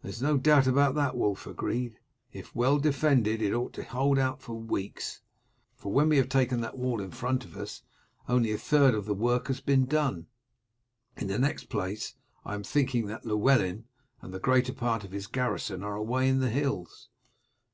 "There 0.00 0.08
is 0.08 0.22
no 0.22 0.38
doubt 0.38 0.66
about 0.66 0.94
that," 0.94 1.18
Wulf 1.18 1.46
agreed. 1.46 1.98
"If 2.32 2.54
well 2.56 2.78
defended 2.78 3.42
it 3.42 3.52
ought 3.52 3.74
to 3.74 3.84
hold 3.84 4.18
out 4.18 4.40
for 4.40 4.54
weeks, 4.58 5.20
for 5.74 5.92
when 5.92 6.08
we 6.08 6.16
have 6.16 6.30
taken 6.30 6.62
that 6.62 6.78
wall 6.78 6.98
in 7.02 7.10
front 7.10 7.44
of 7.44 7.54
us 7.58 7.82
only 8.26 8.52
a 8.52 8.56
third 8.56 8.94
of 8.94 9.04
the 9.04 9.12
work 9.12 9.48
has 9.48 9.60
been 9.60 9.84
done. 9.84 10.28
In 11.18 11.26
the 11.26 11.38
next 11.38 11.64
place, 11.64 12.14
I 12.42 12.54
am 12.54 12.62
thinking 12.64 13.04
that 13.08 13.26
Llewellyn 13.26 13.84
and 14.22 14.32
the 14.32 14.40
greater 14.40 14.72
part 14.72 15.04
of 15.04 15.12
his 15.12 15.26
garrison 15.26 15.82
are 15.82 15.94
away 15.94 16.26
in 16.30 16.38
the 16.38 16.48
hills." 16.48 17.10